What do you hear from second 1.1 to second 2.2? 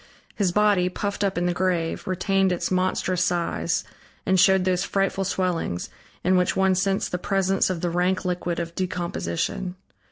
up in the grave,